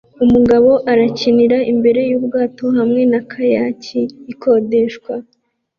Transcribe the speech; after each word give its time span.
Umugabo 0.25 0.69
arikinira 0.91 1.57
imbere 1.71 2.01
yubwato 2.09 2.65
hamwe 2.77 3.01
na 3.11 3.21
kayaki 3.31 4.01
ikodeshwa 4.31 5.13